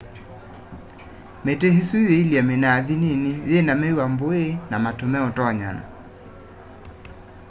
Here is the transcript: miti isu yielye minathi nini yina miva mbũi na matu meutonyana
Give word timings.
miti 1.43 1.67
isu 1.81 1.97
yielye 2.09 2.39
minathi 2.49 2.93
nini 3.03 3.31
yina 3.51 3.73
miva 3.81 4.05
mbũi 4.11 4.43
na 4.69 4.75
matu 4.83 5.05
meutonyana 5.11 5.83